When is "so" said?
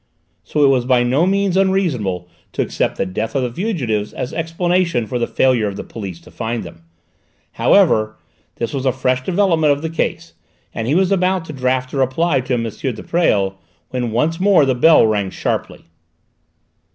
0.43-0.63